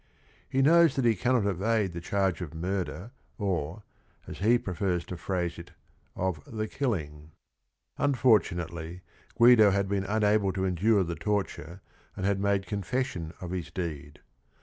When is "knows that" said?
0.63-1.05